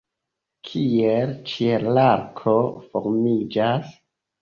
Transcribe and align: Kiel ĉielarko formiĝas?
Kiel 0.69 1.35
ĉielarko 1.53 2.59
formiĝas? 2.91 3.97